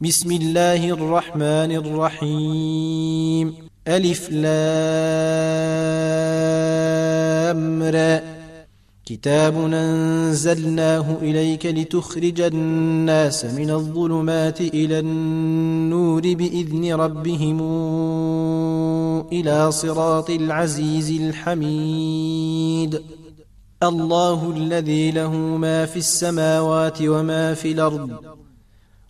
[0.00, 3.54] بسم الله الرحمن الرحيم.
[3.88, 4.42] ألف لام
[7.82, 8.34] را.
[9.06, 17.60] كتاب أنزلناه إليك لتخرج الناس من الظلمات إلى النور بإذن ربهم
[19.32, 23.02] إلى صراط العزيز الحميد.
[23.82, 28.10] الله الذي له ما في السماوات وما في الأرض.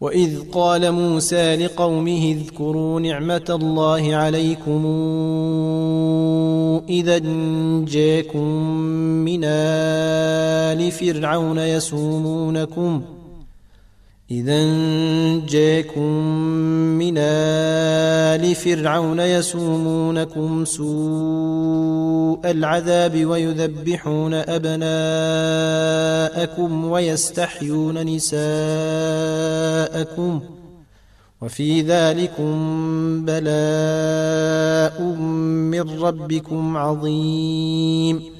[0.00, 4.84] وإذ قال موسى لقومه اذكروا نعمة الله عليكم
[6.88, 7.18] إذا
[7.84, 8.46] جاكم
[9.24, 13.19] من آل فرعون يسومونكم ۖ
[14.30, 14.64] إذا
[15.48, 16.12] جاكم
[16.98, 24.84] من آل فرعون يسومونكم سوء العذاب ويذبحون أبناءكم
[26.84, 28.40] ويستحيون نساءكم
[31.40, 32.54] وفي ذلكم
[33.24, 35.02] بلاء
[35.72, 38.39] من ربكم عظيم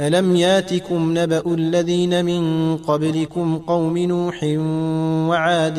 [0.00, 4.44] ألم ياتكم نبأ الذين من قبلكم قوم نوح
[5.28, 5.78] وعاد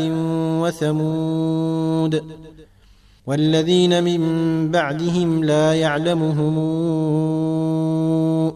[0.61, 2.23] وثمود
[3.28, 4.22] والذين من
[4.72, 6.57] بعدهم لا يعلمهم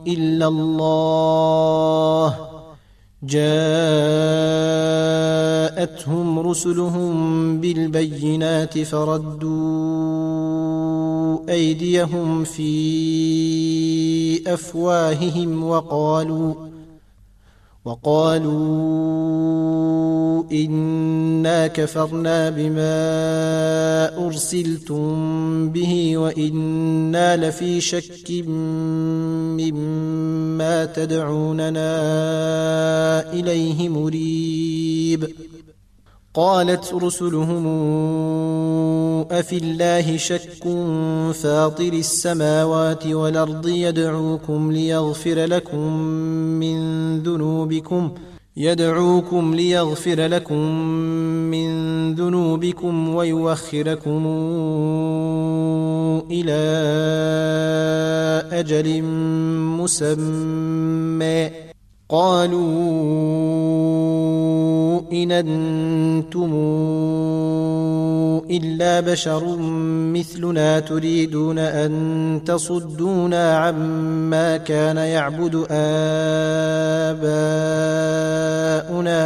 [0.07, 2.50] إلا الله
[3.23, 3.39] جاءتهم
[6.39, 9.51] رسلهم بالبينات فردوا
[11.49, 16.53] أيديهم في أفواههم وقالوا
[17.85, 19.71] وقالوا
[20.51, 22.97] إنا كفرنا بما
[24.25, 28.31] أرسلتم به وإنا لفي شك
[29.57, 31.91] مما تدعوننا
[33.33, 35.27] إليه مريب.
[36.33, 37.67] قالت رسلهم
[39.31, 40.63] أفي الله شك
[41.33, 45.93] فاطر السماوات والأرض يدعوكم ليغفر لكم
[46.59, 46.77] من
[47.19, 48.11] ذنوبكم
[48.57, 50.67] يدعوكم ليغفر لكم
[51.51, 51.69] من
[52.15, 54.25] ذنوبكم ويوخركم
[56.31, 56.61] إلى
[58.51, 59.03] أجل
[59.81, 61.70] مسمى.
[62.11, 62.61] قالوا
[65.13, 66.51] إن أنتم
[68.51, 69.57] إلا بشر
[70.13, 77.21] مثلنا تريدون أن تصدونا عما كان يعبد آباؤنا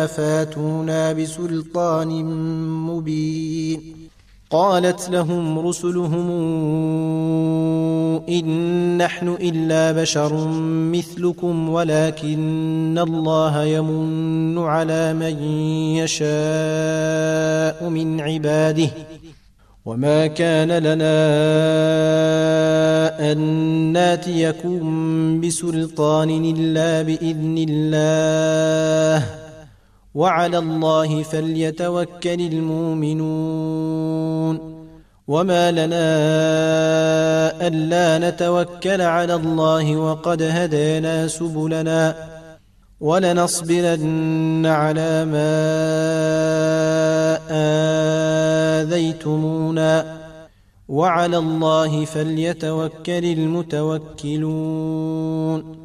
[0.06, 2.26] فاتونا بسلطان
[2.86, 3.95] مبين
[4.50, 6.32] قالت لهم رسلهم
[8.30, 10.48] إن نحن إلا بشر
[10.92, 15.44] مثلكم ولكن الله يمن على من
[15.98, 16.30] يشاء
[17.90, 18.90] من عباده
[19.86, 21.16] وما كان لنا
[23.32, 23.38] أن
[23.94, 29.45] ناتيكم بسلطان إلا بإذن الله
[30.16, 34.06] وعلى الله فليتوكل المؤمنون.
[35.28, 36.08] وما لنا
[37.68, 42.16] ألا نتوكل على الله وقد هدينا سبلنا.
[43.00, 45.52] ولنصبرن على ما
[48.82, 50.18] آذيتمونا.
[50.88, 55.85] وعلى الله فليتوكل المتوكلون.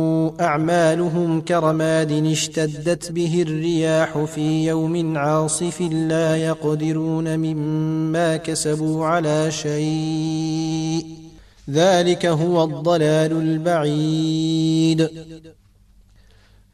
[0.39, 11.05] أعمالهم كرماد اشتدت به الرياح في يوم عاصف لا يقدرون مما كسبوا على شيء.
[11.69, 15.09] ذلك هو الضلال البعيد.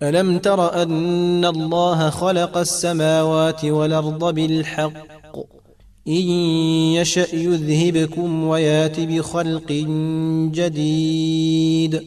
[0.04, 5.38] ألم تر أن الله خلق السماوات والأرض بالحق؟
[6.08, 6.24] إن
[6.94, 9.72] يشأ يذهبكم ويات بخلق
[10.54, 12.04] جديد.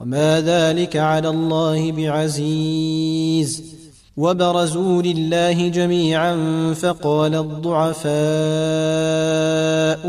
[0.00, 3.74] وما ذلك على الله بعزيز.
[4.16, 6.36] وبرزوا لله جميعا
[6.74, 8.14] فقال الضعفاء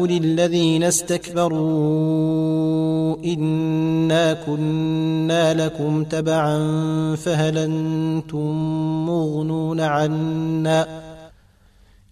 [0.06, 1.56] للذين استكبروا
[3.26, 6.58] إنا كنا لكم تبعا
[7.16, 8.52] فهل أنتم
[9.06, 11.15] مغنون عنا؟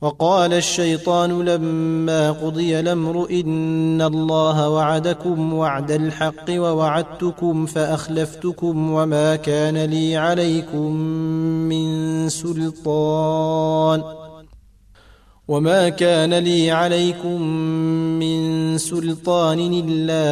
[0.00, 10.16] وقال الشيطان لما قضي الأمر إن الله وعدكم وعد الحق ووعدتكم فأخلفتكم وما كان لي
[10.16, 10.92] عليكم
[11.68, 14.23] من سلطان
[15.48, 17.42] وما كان لي عليكم
[18.18, 20.24] من سلطان الا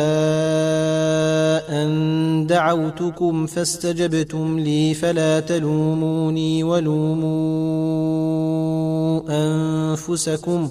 [1.82, 7.32] ان دعوتكم فاستجبتم لي فلا تلوموني ولوموا
[9.30, 10.70] انفسكم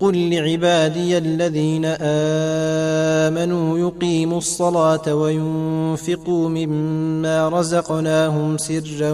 [0.00, 9.12] قل لعبادي الذين امنوا يقيموا الصلاه وينفقوا مما رزقناهم سرا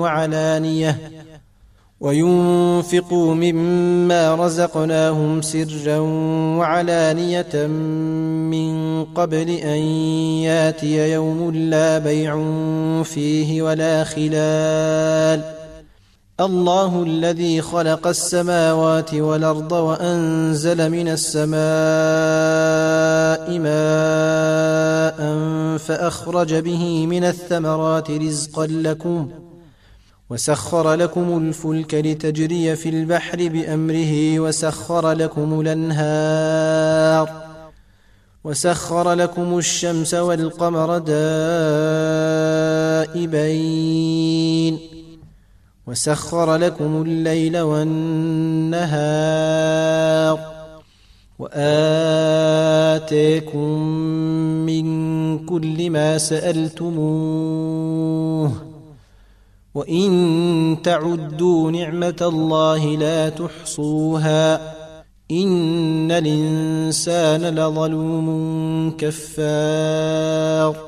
[0.00, 0.98] وعلانيه
[2.00, 5.98] وينفقوا مما رزقناهم سرا
[6.58, 7.66] وعلانيه
[8.50, 9.82] من قبل ان
[10.42, 12.44] ياتي يوم لا بيع
[13.02, 15.57] فيه ولا خلال
[16.40, 21.58] الله الذي خلق السماوات والأرض وأنزل من السماء
[23.58, 25.18] ماء
[25.78, 29.30] فأخرج به من الثمرات رزقا لكم
[30.30, 37.30] وسخر لكم الفلك لتجري في البحر بأمره وسخر لكم الأنهار
[38.44, 40.98] وسخر لكم الشمس والقمر
[43.08, 44.87] دائبين
[45.88, 48.78] وسخر لكم الليل والنهار
[51.38, 52.88] وآتيكم
[54.66, 54.86] من
[55.46, 57.32] كل ما سألتموه
[59.74, 64.74] وإن تعدوا نعمة الله لا تحصوها
[65.30, 68.28] إن الإنسان لظلوم
[68.98, 70.87] كفار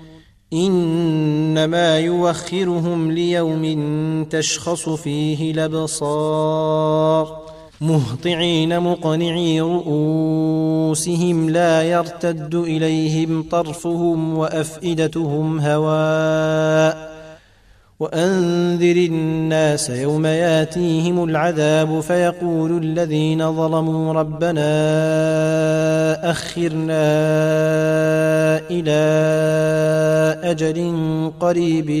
[0.53, 3.63] إنما يوخرهم ليوم
[4.29, 7.41] تشخص فيه الأبصار.
[7.81, 17.10] مهطعين مقنعي رؤوسهم لا يرتد إليهم طرفهم وأفئدتهم هواء.
[18.01, 24.71] وأنذر الناس يوم ياتيهم العذاب فيقول الذين ظلموا ربنا
[26.31, 27.03] أخرنا
[28.71, 29.01] إلى
[30.43, 30.79] أجل
[31.39, 31.91] قريب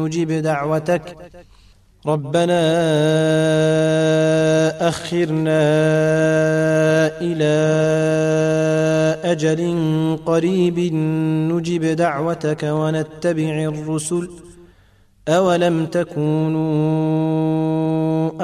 [0.00, 1.16] نجب دعوتك.
[2.06, 2.62] ربنا
[4.88, 5.62] أخرنا
[7.20, 7.56] إلى
[9.24, 9.60] أجل
[10.26, 10.78] قريب
[11.52, 14.45] نجب دعوتك ونتبع الرسل.
[15.28, 16.66] اولم تكونوا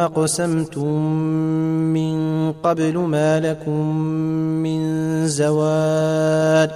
[0.04, 1.02] اقسمتم
[1.94, 3.96] من قبل ما لكم
[4.62, 4.80] من
[5.26, 6.70] زوال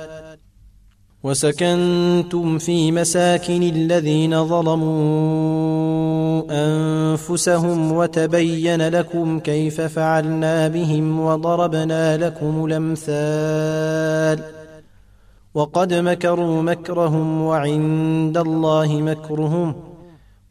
[1.23, 14.41] وسكنتم في مساكن الذين ظلموا انفسهم وتبين لكم كيف فعلنا بهم وضربنا لكم الامثال
[15.55, 19.96] وقد مكروا مكرهم وعند الله مكرهم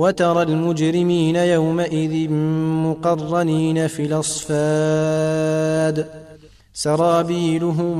[0.00, 2.30] وترى المجرمين يومئذ
[2.86, 6.06] مقرنين في الأصفاد.
[6.72, 7.98] سرابيلهم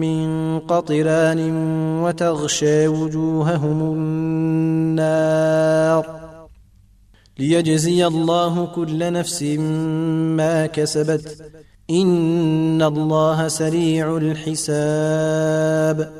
[0.00, 1.40] من قطران
[2.02, 3.92] وتغشى وجوههم
[4.92, 6.20] النار.
[7.38, 9.42] ليجزي الله كل نفس
[10.36, 11.50] ما كسبت.
[11.90, 16.19] إن الله سريع الحساب.